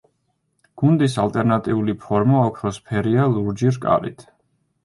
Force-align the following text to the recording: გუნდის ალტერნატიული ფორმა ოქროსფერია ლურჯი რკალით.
გუნდის 0.81 1.17
ალტერნატიული 1.25 1.95
ფორმა 2.05 2.39
ოქროსფერია 2.47 3.29
ლურჯი 3.37 3.75
რკალით. 3.77 4.27